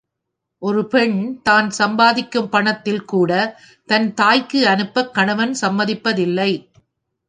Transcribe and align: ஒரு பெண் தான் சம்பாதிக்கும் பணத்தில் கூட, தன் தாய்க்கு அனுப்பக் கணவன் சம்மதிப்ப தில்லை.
ஒரு 0.61 0.87
பெண் 0.87 1.17
தான் 1.43 1.69
சம்பாதிக்கும் 1.69 2.49
பணத்தில் 2.49 3.05
கூட, 3.05 3.31
தன் 3.89 4.13
தாய்க்கு 4.13 4.67
அனுப்பக் 4.67 5.13
கணவன் 5.13 5.55
சம்மதிப்ப 5.61 6.13
தில்லை. 6.13 6.51